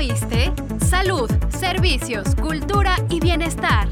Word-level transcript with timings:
oíste? 0.00 0.50
Salud, 0.78 1.30
servicios, 1.50 2.34
cultura 2.34 2.96
y 3.10 3.20
bienestar. 3.20 3.86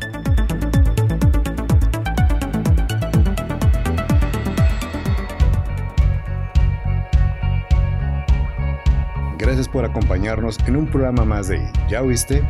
Gracias 9.36 9.68
por 9.68 9.84
acompañarnos 9.84 10.58
en 10.66 10.76
un 10.76 10.86
programa 10.86 11.26
más 11.26 11.48
de 11.48 11.71
¿Ya 11.90 12.00
oíste? 12.00 12.43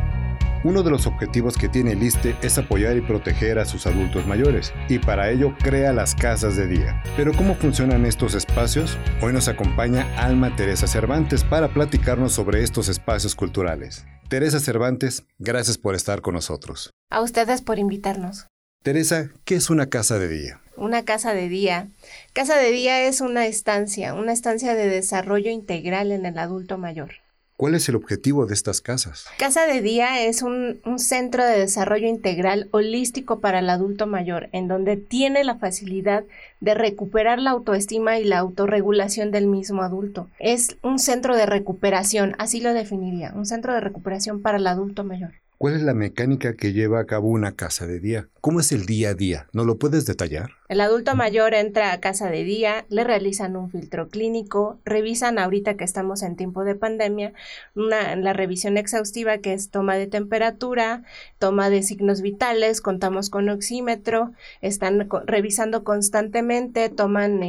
Uno 0.65 0.83
de 0.83 0.91
los 0.91 1.07
objetivos 1.07 1.57
que 1.57 1.69
tiene 1.69 1.93
el 1.93 2.03
ISTE 2.03 2.35
es 2.41 2.57
apoyar 2.57 2.97
y 2.97 3.01
proteger 3.01 3.59
a 3.59 3.65
sus 3.65 3.87
adultos 3.87 4.27
mayores, 4.27 4.73
y 4.89 4.99
para 4.99 5.29
ello 5.29 5.55
crea 5.63 5.93
las 5.93 6.15
casas 6.15 6.57
de 6.57 6.67
día. 6.67 7.01
Pero 7.15 7.31
¿cómo 7.33 7.55
funcionan 7.55 8.05
estos 8.05 8.33
espacios? 8.35 8.97
Hoy 9.21 9.31
nos 9.31 9.47
acompaña 9.47 10.05
Alma 10.17 10.57
Teresa 10.57 10.85
Cervantes 10.85 11.45
para 11.45 11.69
platicarnos 11.69 12.33
sobre 12.33 12.61
estos 12.61 12.89
espacios 12.89 13.35
culturales. 13.35 14.05
Teresa 14.27 14.59
Cervantes, 14.59 15.23
gracias 15.37 15.77
por 15.77 15.95
estar 15.95 16.19
con 16.19 16.33
nosotros. 16.33 16.91
A 17.09 17.21
ustedes 17.21 17.61
por 17.61 17.79
invitarnos. 17.79 18.47
Teresa, 18.83 19.29
¿qué 19.45 19.55
es 19.55 19.69
una 19.69 19.87
casa 19.87 20.19
de 20.19 20.27
día? 20.27 20.61
Una 20.75 21.05
casa 21.05 21.33
de 21.33 21.47
día. 21.47 21.87
Casa 22.33 22.57
de 22.57 22.71
día 22.71 23.07
es 23.07 23.21
una 23.21 23.47
estancia, 23.47 24.13
una 24.13 24.33
estancia 24.33 24.75
de 24.75 24.89
desarrollo 24.89 25.51
integral 25.51 26.11
en 26.11 26.25
el 26.25 26.37
adulto 26.37 26.77
mayor. 26.77 27.11
¿Cuál 27.59 27.75
es 27.75 27.89
el 27.89 27.97
objetivo 27.97 28.45
de 28.45 28.53
estas 28.53 28.79
casas? 28.79 29.25
Casa 29.37 29.65
de 29.65 29.81
Día 29.81 30.23
es 30.23 30.43
un, 30.43 30.79
centro 30.95 31.43
de 31.43 31.59
desarrollo 31.59 32.07
integral 32.07 32.69
holístico 32.71 33.41
para 33.41 33.59
el 33.59 33.69
adulto 33.69 34.07
mayor, 34.07 34.47
en 34.53 34.69
donde 34.69 34.95
tiene 34.95 35.43
la 35.43 35.55
facilidad 35.55 36.23
de 36.61 36.73
recuperar 36.73 37.37
la 37.37 37.51
autoestima 37.51 38.17
y 38.17 38.23
la 38.23 38.37
autorregulación 38.37 39.31
del 39.31 39.47
mismo 39.47 39.83
adulto. 39.83 40.29
Es 40.39 40.77
un 40.83 40.99
centro 40.99 41.35
de 41.35 41.47
recuperación, 41.47 42.33
así 42.37 42.61
lo 42.61 42.73
definiría, 42.73 43.33
un 43.35 43.45
centro 43.45 43.73
de 43.73 43.81
recuperación 43.81 44.41
para 44.41 44.57
el 44.57 44.65
adulto 44.65 45.03
mayor. 45.03 45.33
¿Cuál 45.59 45.75
es 45.75 45.81
la 45.81 45.93
mecánica 45.93 46.55
que 46.55 46.71
lleva 46.71 47.01
a 47.01 47.05
cabo 47.05 47.27
una 47.27 47.57
casa 47.57 47.85
de 47.85 47.99
día? 47.99 48.29
¿Cómo 48.39 48.61
es 48.61 48.71
el 48.71 48.85
día 48.85 49.09
a 49.09 49.13
día? 49.13 49.47
¿No 49.51 49.65
lo 49.65 49.77
puedes 49.77 50.05
detallar? 50.05 50.51
El 50.69 50.79
adulto 50.79 51.15
mayor 51.15 51.53
entra 51.53 51.91
a 51.91 51.99
casa 51.99 52.29
de 52.29 52.45
día, 52.45 52.85
le 52.87 53.03
realizan 53.03 53.57
un 53.57 53.69
filtro 53.69 54.07
clínico, 54.07 54.79
revisan 54.85 55.37
ahorita 55.37 55.75
que 55.75 55.83
estamos 55.83 56.21
en 56.21 56.37
tiempo 56.37 56.63
de 56.63 56.75
pandemia, 56.75 57.33
una, 57.75 58.15
la 58.15 58.31
revisión 58.31 58.77
exhaustiva 58.77 59.39
que 59.39 59.51
es 59.51 59.69
toma 59.69 59.95
de 59.95 60.07
temperatura, 60.07 61.03
toma 61.39 61.69
de 61.69 61.83
signos 61.83 62.21
vitales, 62.21 62.79
contamos 62.79 63.29
con 63.29 63.49
oxímetro, 63.49 64.31
están 64.61 65.09
revisando 65.25 65.83
constantemente, 65.83 66.87
toman 66.87 67.41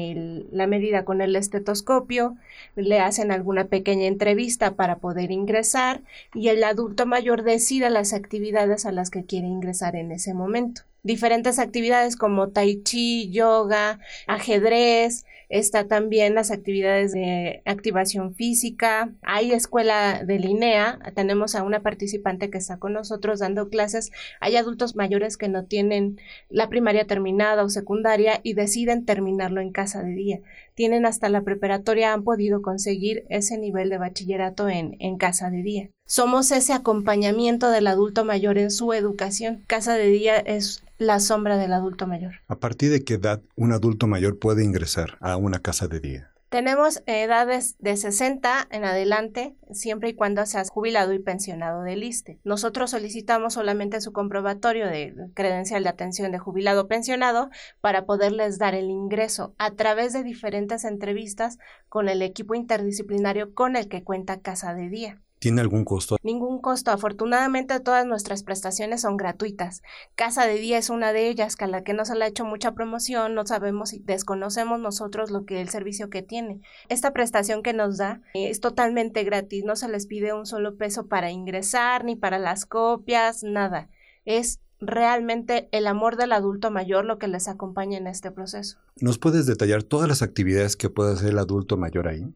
la 0.51 0.67
medida 0.67 1.05
con 1.05 1.21
el 1.21 1.37
estetoscopio, 1.37 2.37
le 2.75 2.99
hacen 2.99 3.31
alguna 3.31 3.67
pequeña 3.67 4.07
entrevista 4.07 4.75
para 4.75 4.97
poder 4.97 5.31
ingresar 5.31 6.01
y 6.35 6.49
el 6.49 6.65
adulto 6.65 7.07
mayor 7.07 7.45
decide 7.45 7.91
las 8.01 8.15
actividades 8.15 8.87
a 8.87 8.93
las 8.93 9.11
que 9.11 9.27
quiere 9.27 9.47
ingresar 9.47 9.95
en 9.95 10.11
ese 10.11 10.33
momento 10.33 10.83
diferentes 11.03 11.59
actividades 11.59 12.17
como 12.17 12.51
tai 12.51 12.83
chi, 12.83 13.31
yoga, 13.31 14.01
ajedrez, 14.27 15.25
está 15.49 15.89
también 15.89 16.35
las 16.35 16.51
actividades 16.51 17.13
de 17.13 17.63
activación 17.65 18.35
física, 18.35 19.13
hay 19.23 19.53
escuela 19.53 20.23
de 20.25 20.39
Linea, 20.39 20.99
tenemos 21.15 21.55
a 21.55 21.63
una 21.65 21.81
participante 21.81 22.51
que 22.51 22.59
está 22.59 22.79
con 22.79 22.93
nosotros 22.93 23.41
dando 23.41 23.69
clases, 23.69 24.13
hay 24.41 24.57
adultos 24.57 24.95
mayores 24.95 25.37
que 25.37 25.49
no 25.49 25.65
tienen 25.65 26.21
la 26.49 26.69
primaria 26.69 27.07
terminada 27.07 27.65
o 27.65 27.69
secundaria 27.69 28.41
y 28.43 28.55
deciden 28.55 29.05
terminarlo 29.05 29.61
en 29.61 29.73
casa 29.73 30.03
de 30.03 30.13
día. 30.13 30.41
Tienen 30.75 31.05
hasta 31.05 31.29
la 31.29 31.43
preparatoria, 31.43 32.13
han 32.13 32.25
podido 32.25 32.63
conseguir 32.63 33.25
ese 33.29 33.59
nivel 33.59 33.91
de 33.91 33.99
bachillerato 33.99 34.69
en, 34.69 34.97
en 35.01 35.17
casa 35.17 35.51
de 35.51 35.63
día. 35.63 35.91
Somos 36.11 36.51
ese 36.51 36.73
acompañamiento 36.73 37.71
del 37.71 37.87
adulto 37.87 38.25
mayor 38.25 38.59
en 38.59 38.73
su 38.73 38.93
educación. 38.93 39.63
Casa 39.69 39.95
de 39.95 40.09
día 40.09 40.39
es 40.39 40.83
la 40.99 41.21
sombra 41.21 41.57
del 41.57 41.73
adulto 41.73 42.09
mayor. 42.09 42.41
¿A 42.49 42.57
partir 42.57 42.91
de 42.91 43.05
qué 43.05 43.15
edad 43.15 43.41
un 43.55 43.71
adulto 43.71 44.09
mayor 44.09 44.41
puede 44.41 44.65
ingresar 44.65 45.19
a 45.21 45.37
una 45.37 45.61
casa 45.61 45.87
de 45.87 46.01
día? 46.01 46.33
Tenemos 46.49 47.05
edades 47.07 47.77
de 47.79 47.97
60 47.97 48.67
en 48.73 48.85
adelante, 48.85 49.55
siempre 49.71 50.09
y 50.09 50.15
cuando 50.15 50.45
seas 50.47 50.69
jubilado 50.69 51.13
y 51.13 51.21
pensionado 51.21 51.85
del 51.85 52.03
ISTE. 52.03 52.41
Nosotros 52.43 52.91
solicitamos 52.91 53.55
solamente 53.55 54.01
su 54.01 54.13
comprobatorio 54.13 54.89
de 54.89 55.15
credencial 55.35 55.85
de 55.85 55.91
atención 55.91 56.33
de 56.33 56.41
jubilado 56.41 56.81
o 56.81 56.89
pensionado 56.89 57.51
para 57.81 58.05
poderles 58.05 58.59
dar 58.59 58.75
el 58.75 58.91
ingreso 58.91 59.55
a 59.59 59.71
través 59.77 60.13
de 60.13 60.25
diferentes 60.25 60.85
entrevistas 60.85 61.59
con 61.89 62.09
el 62.09 62.21
equipo 62.21 62.57
interdisciplinario 62.57 63.55
con 63.55 63.77
el 63.77 63.87
que 63.87 64.03
cuenta 64.03 64.41
Casa 64.41 64.75
de 64.75 64.89
Día. 64.89 65.21
¿Tiene 65.41 65.63
algún 65.63 65.87
costo? 65.87 66.19
Ningún 66.23 66.61
costo. 66.61 66.91
Afortunadamente 66.91 67.81
todas 67.81 68.05
nuestras 68.05 68.43
prestaciones 68.43 69.01
son 69.01 69.17
gratuitas. 69.17 69.83
Casa 70.15 70.47
de 70.47 70.57
Día 70.57 70.77
es 70.77 70.91
una 70.91 71.15
de 71.15 71.31
ellas, 71.31 71.57
que 71.57 71.65
a 71.65 71.67
la 71.67 71.83
que 71.83 71.95
no 71.95 72.05
se 72.05 72.15
le 72.15 72.27
ha 72.27 72.29
hecho 72.29 72.45
mucha 72.45 72.73
promoción, 72.73 73.35
no 73.35 73.47
sabemos 73.47 73.95
y 73.95 74.01
desconocemos 74.01 74.79
nosotros 74.79 75.31
lo 75.31 75.47
que 75.47 75.63
el 75.63 75.71
servicio 75.71 76.11
que 76.11 76.21
tiene. 76.21 76.61
Esta 76.91 77.15
prestación 77.15 77.63
que 77.63 77.73
nos 77.73 77.97
da 77.97 78.21
es 78.35 78.61
totalmente 78.61 79.25
gratis, 79.25 79.65
no 79.65 79.77
se 79.77 79.89
les 79.89 80.07
pide 80.07 80.35
un 80.35 80.45
solo 80.45 80.77
peso 80.77 81.07
para 81.07 81.31
ingresar, 81.31 82.05
ni 82.05 82.17
para 82.17 82.39
las 82.39 82.67
copias, 82.67 83.43
nada. 83.43 83.89
Es 84.27 84.61
realmente 84.79 85.71
el 85.73 85.87
amor 85.87 86.17
del 86.17 86.33
adulto 86.33 86.71
mayor 86.71 87.07
lo 87.07 87.19
que 87.19 87.29
les 87.29 87.49
acompaña 87.49 87.97
en 87.97 88.07
este 88.07 88.31
proceso. 88.31 88.79
¿Nos 89.01 89.19
puedes 89.19 89.47
detallar 89.47 89.83
todas 89.85 90.07
las 90.07 90.21
actividades 90.21 90.77
que 90.77 90.91
puede 90.91 91.15
hacer 91.15 91.31
el 91.31 91.39
adulto 91.39 91.79
mayor 91.79 92.09
ahí? 92.09 92.27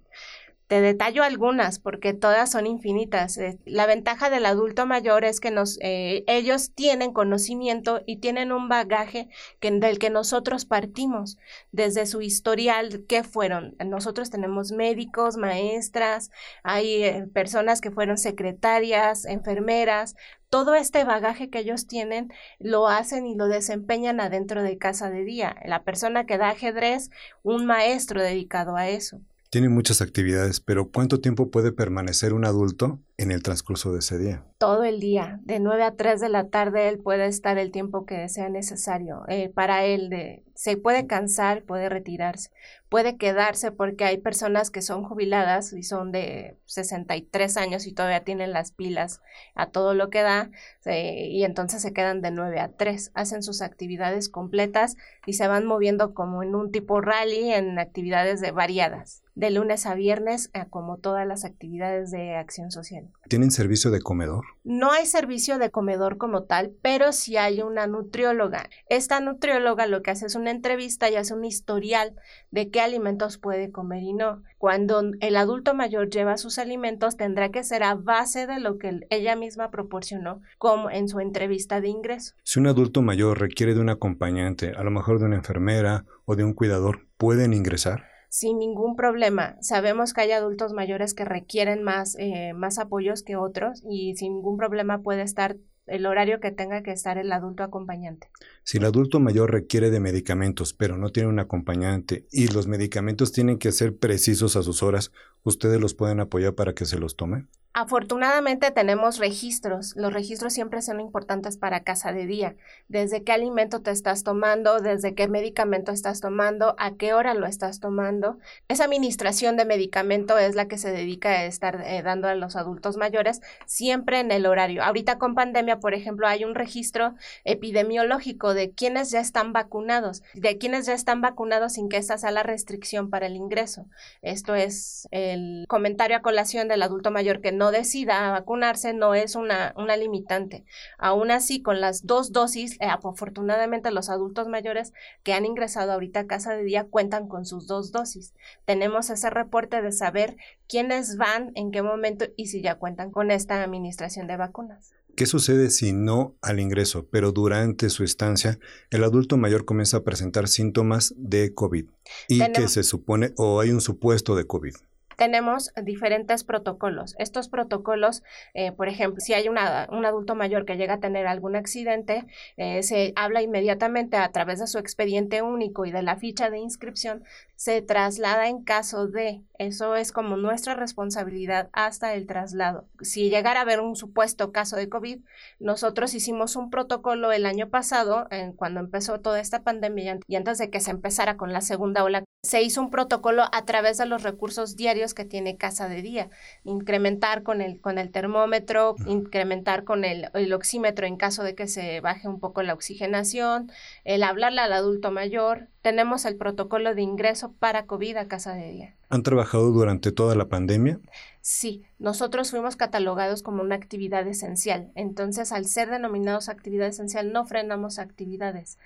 Te 0.66 0.80
detallo 0.80 1.22
algunas 1.22 1.78
porque 1.78 2.14
todas 2.14 2.50
son 2.50 2.66
infinitas. 2.66 3.36
Eh, 3.36 3.58
la 3.66 3.84
ventaja 3.84 4.30
del 4.30 4.46
adulto 4.46 4.86
mayor 4.86 5.24
es 5.24 5.38
que 5.38 5.50
nos, 5.50 5.78
eh, 5.82 6.24
ellos 6.26 6.72
tienen 6.74 7.12
conocimiento 7.12 8.00
y 8.06 8.16
tienen 8.16 8.50
un 8.50 8.70
bagaje 8.70 9.28
que, 9.60 9.70
del 9.70 9.98
que 9.98 10.08
nosotros 10.08 10.64
partimos 10.64 11.36
desde 11.70 12.06
su 12.06 12.22
historial. 12.22 13.04
¿Qué 13.06 13.24
fueron? 13.24 13.76
Nosotros 13.84 14.30
tenemos 14.30 14.72
médicos, 14.72 15.36
maestras, 15.36 16.30
hay 16.62 17.04
eh, 17.04 17.26
personas 17.34 17.82
que 17.82 17.90
fueron 17.90 18.16
secretarias, 18.16 19.26
enfermeras. 19.26 20.16
Todo 20.48 20.74
este 20.74 21.04
bagaje 21.04 21.50
que 21.50 21.58
ellos 21.58 21.86
tienen 21.86 22.32
lo 22.58 22.88
hacen 22.88 23.26
y 23.26 23.34
lo 23.34 23.48
desempeñan 23.48 24.18
adentro 24.20 24.62
de 24.62 24.78
casa 24.78 25.10
de 25.10 25.24
día. 25.24 25.56
La 25.66 25.82
persona 25.82 26.24
que 26.24 26.38
da 26.38 26.50
ajedrez, 26.50 27.10
un 27.42 27.66
maestro 27.66 28.22
dedicado 28.22 28.76
a 28.76 28.88
eso. 28.88 29.20
Tiene 29.54 29.68
muchas 29.68 30.00
actividades, 30.00 30.58
pero 30.58 30.90
¿cuánto 30.90 31.20
tiempo 31.20 31.48
puede 31.48 31.70
permanecer 31.70 32.32
un 32.32 32.44
adulto 32.44 32.98
en 33.16 33.30
el 33.30 33.42
transcurso 33.42 33.92
de 33.92 34.00
ese 34.00 34.18
día? 34.18 34.44
Todo 34.58 34.84
el 34.84 34.98
día, 34.98 35.38
de 35.42 35.60
9 35.60 35.82
a 35.84 35.94
3 35.94 36.20
de 36.20 36.28
la 36.28 36.48
tarde, 36.48 36.88
él 36.88 36.98
puede 36.98 37.26
estar 37.26 37.58
el 37.58 37.70
tiempo 37.70 38.06
que 38.06 38.28
sea 38.28 38.48
necesario. 38.48 39.22
Eh, 39.28 39.50
para 39.50 39.84
él, 39.84 40.10
de, 40.10 40.42
se 40.54 40.76
puede 40.76 41.06
cansar, 41.06 41.62
puede 41.62 41.88
retirarse, 41.88 42.50
puede 42.88 43.16
quedarse 43.16 43.70
porque 43.70 44.04
hay 44.04 44.18
personas 44.18 44.70
que 44.70 44.82
son 44.82 45.04
jubiladas 45.04 45.72
y 45.72 45.82
son 45.82 46.12
de 46.12 46.58
63 46.66 47.56
años 47.56 47.86
y 47.86 47.92
todavía 47.92 48.24
tienen 48.24 48.52
las 48.52 48.72
pilas 48.72 49.20
a 49.54 49.70
todo 49.70 49.94
lo 49.94 50.10
que 50.10 50.22
da 50.22 50.50
y 50.86 51.44
entonces 51.44 51.82
se 51.82 51.92
quedan 51.92 52.20
de 52.20 52.30
9 52.30 52.60
a 52.60 52.68
3, 52.68 53.10
hacen 53.14 53.42
sus 53.42 53.62
actividades 53.62 54.28
completas 54.28 54.96
y 55.26 55.34
se 55.34 55.48
van 55.48 55.66
moviendo 55.66 56.14
como 56.14 56.42
en 56.42 56.54
un 56.54 56.70
tipo 56.70 57.00
rally 57.00 57.52
en 57.52 57.78
actividades 57.78 58.40
de 58.40 58.52
variadas 58.52 59.24
de 59.34 59.50
lunes 59.50 59.86
a 59.86 59.94
viernes, 59.94 60.50
como 60.70 60.98
todas 60.98 61.26
las 61.26 61.44
actividades 61.44 62.10
de 62.10 62.36
acción 62.36 62.70
social. 62.70 63.03
¿Tienen 63.28 63.50
servicio 63.50 63.90
de 63.90 64.00
comedor? 64.00 64.44
No 64.64 64.92
hay 64.92 65.06
servicio 65.06 65.58
de 65.58 65.70
comedor 65.70 66.18
como 66.18 66.44
tal, 66.44 66.72
pero 66.82 67.12
sí 67.12 67.36
hay 67.36 67.62
una 67.62 67.86
nutrióloga. 67.86 68.68
Esta 68.88 69.20
nutrióloga 69.20 69.86
lo 69.86 70.02
que 70.02 70.10
hace 70.10 70.26
es 70.26 70.34
una 70.34 70.50
entrevista 70.50 71.10
y 71.10 71.16
hace 71.16 71.34
un 71.34 71.44
historial 71.44 72.14
de 72.50 72.70
qué 72.70 72.80
alimentos 72.80 73.38
puede 73.38 73.70
comer 73.70 74.02
y 74.02 74.12
no. 74.12 74.42
Cuando 74.58 75.02
el 75.20 75.36
adulto 75.36 75.74
mayor 75.74 76.10
lleva 76.10 76.36
sus 76.36 76.58
alimentos, 76.58 77.16
tendrá 77.16 77.50
que 77.50 77.64
ser 77.64 77.82
a 77.82 77.94
base 77.94 78.46
de 78.46 78.60
lo 78.60 78.78
que 78.78 79.00
ella 79.10 79.36
misma 79.36 79.70
proporcionó 79.70 80.40
como 80.58 80.90
en 80.90 81.08
su 81.08 81.20
entrevista 81.20 81.80
de 81.80 81.88
ingreso. 81.88 82.34
Si 82.42 82.60
un 82.60 82.66
adulto 82.66 83.02
mayor 83.02 83.40
requiere 83.40 83.74
de 83.74 83.80
un 83.80 83.88
acompañante, 83.88 84.72
a 84.76 84.82
lo 84.82 84.90
mejor 84.90 85.18
de 85.18 85.26
una 85.26 85.36
enfermera 85.36 86.04
o 86.24 86.36
de 86.36 86.44
un 86.44 86.52
cuidador, 86.52 87.06
¿pueden 87.16 87.54
ingresar? 87.54 88.13
Sin 88.34 88.58
ningún 88.58 88.96
problema. 88.96 89.56
Sabemos 89.60 90.12
que 90.12 90.22
hay 90.22 90.32
adultos 90.32 90.72
mayores 90.72 91.14
que 91.14 91.24
requieren 91.24 91.84
más, 91.84 92.16
eh, 92.18 92.52
más 92.52 92.80
apoyos 92.80 93.22
que 93.22 93.36
otros 93.36 93.80
y 93.88 94.16
sin 94.16 94.34
ningún 94.34 94.56
problema 94.56 95.02
puede 95.02 95.22
estar 95.22 95.56
el 95.86 96.04
horario 96.04 96.40
que 96.40 96.50
tenga 96.50 96.82
que 96.82 96.90
estar 96.90 97.16
el 97.16 97.30
adulto 97.30 97.62
acompañante. 97.62 98.30
Si 98.64 98.78
el 98.78 98.86
adulto 98.86 99.20
mayor 99.20 99.52
requiere 99.52 99.88
de 99.90 100.00
medicamentos, 100.00 100.74
pero 100.74 100.98
no 100.98 101.10
tiene 101.10 101.28
un 101.28 101.38
acompañante 101.38 102.26
y 102.32 102.48
los 102.48 102.66
medicamentos 102.66 103.30
tienen 103.30 103.56
que 103.56 103.70
ser 103.70 103.96
precisos 103.96 104.56
a 104.56 104.64
sus 104.64 104.82
horas, 104.82 105.12
¿ustedes 105.44 105.80
los 105.80 105.94
pueden 105.94 106.18
apoyar 106.18 106.56
para 106.56 106.74
que 106.74 106.86
se 106.86 106.98
los 106.98 107.14
tomen? 107.14 107.48
Afortunadamente 107.76 108.70
tenemos 108.70 109.18
registros. 109.18 109.96
Los 109.96 110.12
registros 110.12 110.52
siempre 110.52 110.80
son 110.80 111.00
importantes 111.00 111.56
para 111.56 111.82
casa 111.82 112.12
de 112.12 112.24
día. 112.24 112.54
Desde 112.86 113.24
qué 113.24 113.32
alimento 113.32 113.82
te 113.82 113.90
estás 113.90 114.22
tomando, 114.22 114.78
desde 114.78 115.16
qué 115.16 115.26
medicamento 115.26 115.90
estás 115.90 116.20
tomando, 116.20 116.76
a 116.78 116.94
qué 116.94 117.14
hora 117.14 117.34
lo 117.34 117.46
estás 117.46 117.80
tomando. 117.80 118.38
Esa 118.68 118.84
administración 118.84 119.56
de 119.56 119.64
medicamento 119.64 120.38
es 120.38 120.54
la 120.54 120.68
que 120.68 120.78
se 120.78 120.92
dedica 120.92 121.30
a 121.30 121.46
estar 121.46 121.82
eh, 121.84 122.00
dando 122.04 122.28
a 122.28 122.36
los 122.36 122.54
adultos 122.54 122.96
mayores 122.96 123.40
siempre 123.66 124.20
en 124.20 124.30
el 124.30 124.46
horario. 124.46 124.84
Ahorita 124.84 125.18
con 125.18 125.34
pandemia, 125.34 125.80
por 125.80 125.94
ejemplo, 125.94 126.28
hay 126.28 126.44
un 126.44 126.54
registro 126.54 127.16
epidemiológico 127.42 128.54
de 128.54 128.70
quienes 128.70 129.10
ya 129.10 129.18
están 129.18 129.52
vacunados, 129.52 130.22
de 130.34 130.58
quienes 130.58 130.86
ya 130.86 130.94
están 130.94 131.20
vacunados 131.20 131.72
sin 131.72 131.88
que 131.88 131.96
esta 131.96 132.18
sea 132.18 132.30
la 132.30 132.44
restricción 132.44 133.10
para 133.10 133.26
el 133.26 133.34
ingreso. 133.34 133.88
Esto 134.22 134.54
es 134.54 135.08
el 135.10 135.64
comentario 135.66 136.16
a 136.16 136.22
colación 136.22 136.68
del 136.68 136.80
adulto 136.80 137.10
mayor 137.10 137.40
que 137.40 137.50
no 137.50 137.63
no 137.64 137.70
decida 137.70 138.30
vacunarse 138.30 138.92
no 138.92 139.14
es 139.14 139.36
una, 139.36 139.72
una 139.78 139.96
limitante. 139.96 140.66
Aún 140.98 141.30
así, 141.30 141.62
con 141.62 141.80
las 141.80 142.04
dos 142.04 142.30
dosis, 142.30 142.74
eh, 142.74 142.88
afortunadamente 142.90 143.90
los 143.90 144.10
adultos 144.10 144.48
mayores 144.48 144.92
que 145.22 145.32
han 145.32 145.46
ingresado 145.46 145.92
ahorita 145.92 146.20
a 146.20 146.26
casa 146.26 146.54
de 146.54 146.62
día 146.62 146.84
cuentan 146.84 147.26
con 147.26 147.46
sus 147.46 147.66
dos 147.66 147.90
dosis. 147.90 148.34
Tenemos 148.66 149.08
ese 149.08 149.30
reporte 149.30 149.80
de 149.80 149.92
saber 149.92 150.36
quiénes 150.68 151.16
van, 151.16 151.52
en 151.54 151.70
qué 151.70 151.80
momento 151.80 152.26
y 152.36 152.48
si 152.48 152.60
ya 152.60 152.74
cuentan 152.74 153.10
con 153.10 153.30
esta 153.30 153.62
administración 153.62 154.26
de 154.26 154.36
vacunas. 154.36 154.92
¿Qué 155.16 155.24
sucede 155.24 155.70
si 155.70 155.94
no 155.94 156.34
al 156.42 156.60
ingreso, 156.60 157.06
pero 157.10 157.32
durante 157.32 157.88
su 157.88 158.04
estancia, 158.04 158.58
el 158.90 159.04
adulto 159.04 159.38
mayor 159.38 159.64
comienza 159.64 159.98
a 159.98 160.04
presentar 160.04 160.48
síntomas 160.48 161.14
de 161.16 161.54
COVID 161.54 161.86
y 162.28 162.52
que 162.52 162.68
se 162.68 162.82
supone 162.82 163.32
o 163.38 163.60
hay 163.60 163.70
un 163.70 163.80
supuesto 163.80 164.36
de 164.36 164.46
COVID? 164.46 164.74
Tenemos 165.16 165.72
diferentes 165.82 166.44
protocolos. 166.44 167.14
Estos 167.18 167.48
protocolos, 167.48 168.22
eh, 168.54 168.72
por 168.72 168.88
ejemplo, 168.88 169.20
si 169.20 169.34
hay 169.34 169.48
una, 169.48 169.88
un 169.90 170.04
adulto 170.04 170.34
mayor 170.34 170.64
que 170.64 170.76
llega 170.76 170.94
a 170.94 171.00
tener 171.00 171.26
algún 171.26 171.56
accidente, 171.56 172.26
eh, 172.56 172.82
se 172.82 173.12
habla 173.16 173.42
inmediatamente 173.42 174.16
a 174.16 174.30
través 174.30 174.60
de 174.60 174.66
su 174.66 174.78
expediente 174.78 175.42
único 175.42 175.86
y 175.86 175.92
de 175.92 176.02
la 176.02 176.16
ficha 176.16 176.50
de 176.50 176.58
inscripción, 176.58 177.24
se 177.56 177.80
traslada 177.82 178.48
en 178.48 178.62
caso 178.62 179.06
de, 179.06 179.42
eso 179.58 179.96
es 179.96 180.12
como 180.12 180.36
nuestra 180.36 180.74
responsabilidad 180.74 181.70
hasta 181.72 182.14
el 182.14 182.26
traslado. 182.26 182.86
Si 183.00 183.30
llegara 183.30 183.60
a 183.60 183.62
haber 183.62 183.80
un 183.80 183.96
supuesto 183.96 184.52
caso 184.52 184.76
de 184.76 184.88
COVID, 184.88 185.20
nosotros 185.60 186.14
hicimos 186.14 186.56
un 186.56 186.70
protocolo 186.70 187.32
el 187.32 187.46
año 187.46 187.70
pasado, 187.70 188.26
cuando 188.56 188.80
empezó 188.80 189.20
toda 189.20 189.40
esta 189.40 189.62
pandemia 189.62 190.18
y 190.26 190.36
antes 190.36 190.58
de 190.58 190.70
que 190.70 190.80
se 190.80 190.90
empezara 190.90 191.36
con 191.36 191.52
la 191.52 191.60
segunda 191.60 192.04
ola, 192.04 192.24
se 192.44 192.62
hizo 192.62 192.80
un 192.80 192.90
protocolo 192.90 193.44
a 193.50 193.64
través 193.64 193.96
de 193.96 194.06
los 194.06 194.22
recursos 194.22 194.76
diarios 194.76 195.14
que 195.14 195.24
tiene 195.24 195.56
Casa 195.56 195.88
de 195.88 196.02
Día, 196.02 196.28
incrementar 196.62 197.42
con 197.42 197.60
el, 197.62 197.80
con 197.80 197.98
el 197.98 198.10
termómetro, 198.10 198.96
incrementar 199.06 199.84
con 199.84 200.04
el, 200.04 200.28
el 200.34 200.52
oxímetro 200.52 201.06
en 201.06 201.16
caso 201.16 201.42
de 201.42 201.54
que 201.54 201.66
se 201.66 202.00
baje 202.00 202.28
un 202.28 202.38
poco 202.38 202.62
la 202.62 202.74
oxigenación, 202.74 203.72
el 204.04 204.22
hablarle 204.22 204.60
al 204.60 204.74
adulto 204.74 205.10
mayor, 205.10 205.68
tenemos 205.80 206.24
el 206.24 206.36
protocolo 206.36 206.94
de 206.94 207.02
ingreso 207.02 207.52
para 207.58 207.86
COVID 207.86 208.16
a 208.16 208.28
casa 208.28 208.54
de 208.54 208.70
día. 208.70 208.94
¿Han 209.10 209.22
trabajado 209.22 209.70
durante 209.70 210.12
toda 210.12 210.34
la 210.34 210.48
pandemia? 210.48 210.98
Sí, 211.40 211.84
nosotros 211.98 212.50
fuimos 212.50 212.74
catalogados 212.74 213.42
como 213.42 213.62
una 213.62 213.74
actividad 213.74 214.26
esencial. 214.26 214.90
Entonces, 214.94 215.52
al 215.52 215.66
ser 215.66 215.90
denominados 215.90 216.48
actividad 216.48 216.88
esencial, 216.88 217.32
no 217.32 217.44
frenamos 217.44 217.98
actividades 217.98 218.78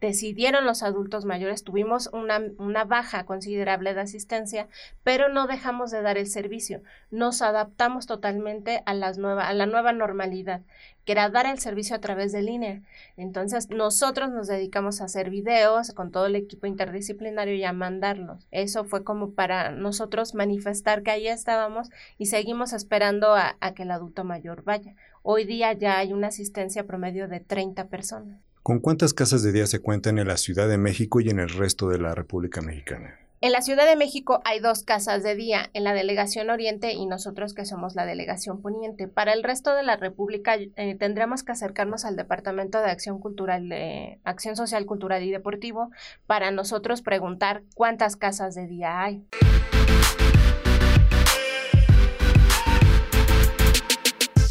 decidieron 0.00 0.64
los 0.64 0.82
adultos 0.82 1.24
mayores, 1.24 1.64
tuvimos 1.64 2.10
una, 2.12 2.84
baja 2.84 3.24
considerable 3.24 3.94
de 3.94 4.00
asistencia, 4.00 4.68
pero 5.02 5.28
no 5.28 5.46
dejamos 5.46 5.90
de 5.90 6.02
dar 6.02 6.18
el 6.18 6.26
servicio. 6.26 6.82
Nos 7.10 7.42
adaptamos 7.42 8.06
totalmente 8.06 8.82
a, 8.86 8.94
las 8.94 9.18
nueva, 9.18 9.48
a 9.48 9.54
la 9.54 9.66
nueva 9.66 9.92
normalidad, 9.92 10.62
que 11.04 11.12
era 11.12 11.30
dar 11.30 11.46
el 11.46 11.58
servicio 11.58 11.96
a 11.96 12.00
través 12.00 12.32
de 12.32 12.42
línea. 12.42 12.82
Entonces, 13.16 13.70
nosotros 13.70 14.30
nos 14.30 14.46
dedicamos 14.46 15.00
a 15.00 15.04
hacer 15.04 15.30
videos 15.30 15.92
con 15.92 16.10
todo 16.10 16.26
el 16.26 16.36
equipo 16.36 16.66
interdisciplinario 16.66 17.54
y 17.54 17.64
a 17.64 17.72
mandarlos. 17.72 18.46
Eso 18.50 18.84
fue 18.84 19.04
como 19.04 19.32
para 19.32 19.70
nosotros 19.70 20.34
manifestar 20.34 21.02
que 21.02 21.10
ahí 21.10 21.28
estábamos 21.28 21.90
y 22.18 22.26
seguimos 22.26 22.72
esperando 22.72 23.34
a, 23.34 23.56
a 23.60 23.74
que 23.74 23.82
el 23.82 23.90
adulto 23.90 24.24
mayor 24.24 24.64
vaya. 24.64 24.94
Hoy 25.22 25.44
día 25.44 25.72
ya 25.72 25.98
hay 25.98 26.12
una 26.12 26.28
asistencia 26.28 26.86
promedio 26.86 27.28
de 27.28 27.40
30 27.40 27.88
personas. 27.88 28.47
¿Con 28.68 28.80
cuántas 28.80 29.14
casas 29.14 29.42
de 29.42 29.50
día 29.50 29.66
se 29.66 29.78
cuentan 29.78 30.18
en 30.18 30.28
la 30.28 30.36
Ciudad 30.36 30.68
de 30.68 30.76
México 30.76 31.22
y 31.22 31.30
en 31.30 31.38
el 31.38 31.48
resto 31.48 31.88
de 31.88 31.98
la 31.98 32.14
República 32.14 32.60
Mexicana? 32.60 33.18
En 33.40 33.52
la 33.52 33.62
Ciudad 33.62 33.86
de 33.86 33.96
México 33.96 34.42
hay 34.44 34.60
dos 34.60 34.82
casas 34.82 35.22
de 35.22 35.34
día, 35.34 35.70
en 35.72 35.84
la 35.84 35.94
Delegación 35.94 36.50
Oriente 36.50 36.92
y 36.92 37.06
nosotros 37.06 37.54
que 37.54 37.64
somos 37.64 37.94
la 37.94 38.04
Delegación 38.04 38.60
Poniente. 38.60 39.08
Para 39.08 39.32
el 39.32 39.42
resto 39.42 39.74
de 39.74 39.84
la 39.84 39.96
República 39.96 40.56
eh, 40.56 40.96
tendremos 40.98 41.44
que 41.44 41.52
acercarnos 41.52 42.04
al 42.04 42.16
Departamento 42.16 42.78
de 42.82 42.90
Acción 42.90 43.20
Cultural, 43.20 43.70
de 43.70 44.20
Acción 44.24 44.54
Social, 44.54 44.84
Cultural 44.84 45.22
y 45.22 45.30
Deportivo 45.30 45.90
para 46.26 46.50
nosotros 46.50 47.00
preguntar 47.00 47.62
cuántas 47.74 48.16
casas 48.16 48.54
de 48.54 48.66
día 48.66 49.02
hay. 49.02 49.24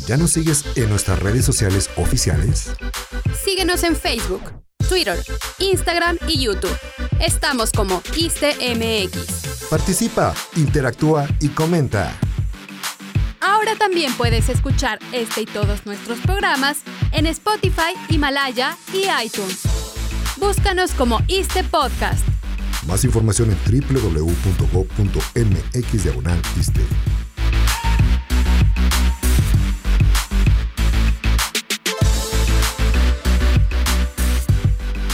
¿Ya 0.08 0.18
nos 0.18 0.32
sigues 0.32 0.76
en 0.76 0.90
nuestras 0.90 1.22
redes 1.22 1.46
sociales 1.46 1.92
oficiales? 1.98 2.72
Síguenos 3.48 3.82
en 3.84 3.96
Facebook, 3.96 4.42
Twitter, 4.90 5.18
Instagram 5.60 6.18
y 6.28 6.44
YouTube. 6.44 6.78
Estamos 7.22 7.72
como 7.72 8.04
ISTMX. 8.18 9.70
Participa, 9.70 10.36
interactúa 10.58 11.30
y 11.40 11.48
comenta. 11.48 12.14
Ahora 13.40 13.78
también 13.78 14.12
puedes 14.18 14.50
escuchar 14.50 15.00
este 15.14 15.44
y 15.44 15.46
todos 15.46 15.86
nuestros 15.86 16.20
programas 16.20 16.80
en 17.14 17.26
Spotify, 17.26 17.94
Himalaya 18.10 18.76
y 18.92 19.06
iTunes. 19.26 19.62
Búscanos 20.36 20.92
como 20.92 21.22
ISTE 21.28 21.64
Podcast. 21.64 22.28
Más 22.86 23.06
información 23.06 23.50
en 23.50 23.58
www.go.mx 23.82 24.28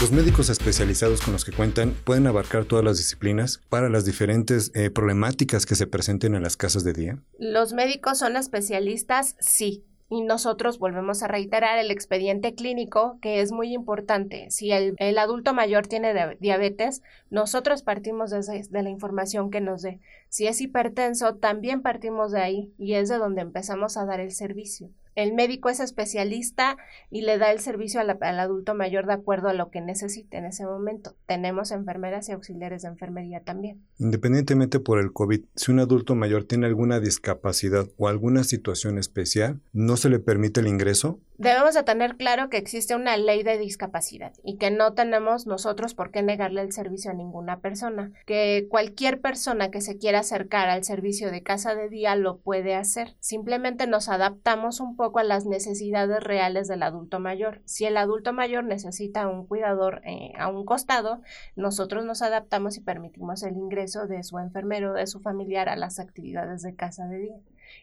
Los 0.04 0.12
médicos 0.12 0.50
especializados 0.50 1.22
con 1.22 1.32
los 1.32 1.46
que 1.46 1.52
cuentan 1.52 1.94
pueden 2.04 2.26
abarcar 2.26 2.66
todas 2.66 2.84
las 2.84 2.98
disciplinas 2.98 3.62
para 3.70 3.88
las 3.88 4.04
diferentes 4.04 4.70
eh, 4.74 4.90
problemáticas 4.90 5.64
que 5.64 5.76
se 5.76 5.86
presenten 5.86 6.34
en 6.34 6.42
las 6.42 6.58
casas 6.58 6.84
de 6.84 6.92
día. 6.92 7.22
Los 7.38 7.72
médicos 7.72 8.18
son 8.18 8.36
especialistas, 8.36 9.34
sí, 9.40 9.82
y 10.10 10.20
nosotros 10.20 10.78
volvemos 10.78 11.22
a 11.22 11.28
reiterar 11.28 11.78
el 11.78 11.90
expediente 11.90 12.54
clínico, 12.54 13.18
que 13.22 13.40
es 13.40 13.50
muy 13.50 13.72
importante. 13.72 14.50
Si 14.50 14.72
el, 14.72 15.16
adulto 15.16 15.54
mayor 15.54 15.86
tiene 15.86 16.36
diabetes, 16.38 17.00
nosotros 17.30 17.82
partimos 17.82 18.28
de, 18.30 18.82
la 18.82 18.90
información 18.90 19.50
que 19.50 19.62
nos 19.62 19.80
dé. 19.80 20.00
Si 20.28 20.46
es 20.46 20.60
hipertenso, 20.60 21.36
también 21.36 21.80
partimos 21.80 22.30
de 22.30 22.42
ahí 22.42 22.74
y 22.76 22.92
es 22.92 23.08
de 23.08 23.16
donde 23.16 23.40
empezamos 23.40 23.96
a 23.96 24.04
dar 24.04 24.20
el 24.20 24.32
servicio 24.32 24.90
el 25.14 25.32
médico 25.34 25.68
es 25.68 25.80
especialista 25.80 26.76
y 27.10 27.22
le 27.22 27.38
da 27.38 27.52
el 27.52 27.60
servicio 27.60 28.00
al 28.00 28.38
adulto 28.40 28.74
mayor 28.74 29.06
de 29.06 29.14
acuerdo 29.14 29.48
a 29.48 29.54
lo 29.54 29.70
que 29.70 29.80
necesite 29.80 30.36
en 30.36 30.44
ese 30.44 30.64
momento. 30.64 31.14
Tenemos 31.26 31.70
enfermeras 31.70 32.28
y 32.28 32.32
auxiliares 32.32 32.82
de 32.82 32.88
enfermería 32.88 33.40
también. 33.40 33.82
Independientemente 33.98 34.80
por 34.80 34.98
el 34.98 35.12
COVID, 35.12 35.44
si 35.54 35.70
un 35.70 35.80
adulto 35.80 36.14
mayor 36.14 36.44
tiene 36.44 36.66
alguna 36.66 37.00
discapacidad 37.00 37.88
o 37.96 38.08
alguna 38.08 38.44
situación 38.44 38.98
especial, 38.98 39.60
¿no 39.72 39.96
se 39.96 40.10
le 40.10 40.18
permite 40.18 40.60
el 40.60 40.66
ingreso? 40.66 41.20
Debemos 41.36 41.74
de 41.74 41.82
tener 41.82 42.16
claro 42.16 42.48
que 42.48 42.58
existe 42.58 42.94
una 42.94 43.16
ley 43.16 43.42
de 43.42 43.58
discapacidad 43.58 44.32
y 44.44 44.56
que 44.56 44.70
no 44.70 44.94
tenemos 44.94 45.48
nosotros 45.48 45.92
por 45.92 46.12
qué 46.12 46.22
negarle 46.22 46.62
el 46.62 46.70
servicio 46.70 47.10
a 47.10 47.14
ninguna 47.14 47.58
persona, 47.58 48.12
que 48.24 48.68
cualquier 48.70 49.20
persona 49.20 49.72
que 49.72 49.80
se 49.80 49.98
quiera 49.98 50.20
acercar 50.20 50.68
al 50.68 50.84
servicio 50.84 51.32
de 51.32 51.42
casa 51.42 51.74
de 51.74 51.88
día 51.88 52.14
lo 52.14 52.38
puede 52.38 52.76
hacer. 52.76 53.16
Simplemente 53.18 53.88
nos 53.88 54.08
adaptamos 54.08 54.78
un 54.78 54.94
poco 54.94 55.18
a 55.18 55.24
las 55.24 55.44
necesidades 55.44 56.22
reales 56.22 56.68
del 56.68 56.84
adulto 56.84 57.18
mayor. 57.18 57.62
Si 57.64 57.84
el 57.84 57.96
adulto 57.96 58.32
mayor 58.32 58.62
necesita 58.62 59.26
un 59.26 59.44
cuidador 59.44 60.02
eh, 60.04 60.34
a 60.38 60.46
un 60.46 60.64
costado, 60.64 61.20
nosotros 61.56 62.04
nos 62.04 62.22
adaptamos 62.22 62.76
y 62.76 62.80
permitimos 62.80 63.42
el 63.42 63.56
ingreso 63.56 64.06
de 64.06 64.22
su 64.22 64.38
enfermero 64.38 64.92
de 64.92 65.08
su 65.08 65.18
familiar 65.18 65.68
a 65.68 65.74
las 65.74 65.98
actividades 65.98 66.62
de 66.62 66.76
casa 66.76 67.06
de 67.06 67.18
día 67.18 67.36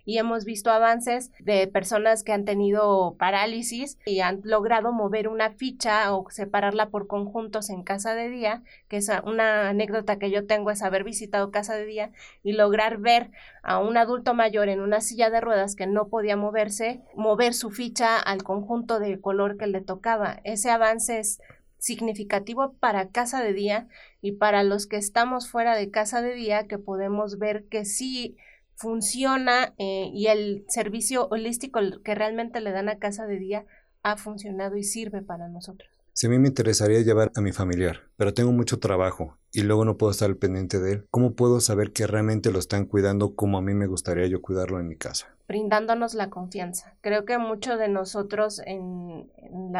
y 0.05 0.17
hemos 0.17 0.45
visto 0.45 0.71
avances 0.71 1.31
de 1.39 1.67
personas 1.67 2.23
que 2.23 2.33
han 2.33 2.45
tenido 2.45 3.15
parálisis 3.17 3.97
y 4.05 4.19
han 4.19 4.41
logrado 4.43 4.91
mover 4.91 5.27
una 5.27 5.51
ficha 5.51 6.13
o 6.15 6.29
separarla 6.29 6.89
por 6.89 7.07
conjuntos 7.07 7.69
en 7.69 7.83
casa 7.83 8.15
de 8.15 8.29
día, 8.29 8.63
que 8.87 8.97
es 8.97 9.11
una 9.23 9.69
anécdota 9.69 10.17
que 10.17 10.31
yo 10.31 10.45
tengo 10.45 10.71
es 10.71 10.81
haber 10.81 11.03
visitado 11.03 11.51
casa 11.51 11.75
de 11.75 11.85
día 11.85 12.11
y 12.43 12.53
lograr 12.53 12.97
ver 12.97 13.31
a 13.63 13.79
un 13.79 13.97
adulto 13.97 14.33
mayor 14.33 14.69
en 14.69 14.81
una 14.81 15.01
silla 15.01 15.29
de 15.29 15.41
ruedas 15.41 15.75
que 15.75 15.87
no 15.87 16.07
podía 16.07 16.35
moverse, 16.35 17.01
mover 17.15 17.53
su 17.53 17.71
ficha 17.71 18.17
al 18.17 18.43
conjunto 18.43 18.99
de 18.99 19.19
color 19.19 19.57
que 19.57 19.67
le 19.67 19.81
tocaba. 19.81 20.39
Ese 20.43 20.69
avance 20.69 21.19
es 21.19 21.39
significativo 21.81 22.73
para 22.79 23.09
casa 23.09 23.41
de 23.41 23.53
día 23.53 23.87
y 24.21 24.33
para 24.33 24.63
los 24.63 24.85
que 24.85 24.97
estamos 24.97 25.49
fuera 25.49 25.75
de 25.75 25.89
casa 25.89 26.21
de 26.21 26.33
día 26.35 26.67
que 26.67 26.77
podemos 26.77 27.39
ver 27.39 27.65
que 27.65 27.85
sí 27.85 28.37
funciona 28.81 29.73
eh, 29.77 30.09
y 30.11 30.27
el 30.27 30.65
servicio 30.67 31.27
holístico 31.29 31.79
que 32.03 32.15
realmente 32.15 32.61
le 32.61 32.71
dan 32.71 32.89
a 32.89 32.97
casa 32.97 33.27
de 33.27 33.37
día 33.37 33.65
ha 34.01 34.17
funcionado 34.17 34.75
y 34.75 34.83
sirve 34.83 35.21
para 35.21 35.47
nosotros. 35.47 35.89
Si 36.13 36.27
a 36.27 36.29
mí 36.29 36.39
me 36.39 36.49
interesaría 36.49 37.01
llevar 37.01 37.31
a 37.35 37.41
mi 37.41 37.51
familiar, 37.51 38.01
pero 38.17 38.33
tengo 38.33 38.51
mucho 38.51 38.79
trabajo 38.79 39.37
y 39.53 39.61
luego 39.61 39.85
no 39.85 39.97
puedo 39.97 40.11
estar 40.11 40.29
al 40.29 40.37
pendiente 40.37 40.79
de 40.79 40.93
él, 40.93 41.05
¿cómo 41.09 41.35
puedo 41.35 41.61
saber 41.61 41.93
que 41.93 42.07
realmente 42.07 42.51
lo 42.51 42.59
están 42.59 42.85
cuidando 42.85 43.35
como 43.35 43.57
a 43.57 43.61
mí 43.61 43.73
me 43.73 43.87
gustaría 43.87 44.27
yo 44.27 44.41
cuidarlo 44.41 44.79
en 44.79 44.87
mi 44.87 44.97
casa? 44.97 45.27
Brindándonos 45.47 46.13
la 46.13 46.29
confianza. 46.29 46.95
Creo 47.01 47.25
que 47.25 47.37
mucho 47.37 47.77
de 47.77 47.87
nosotros 47.87 48.61
en, 48.65 49.31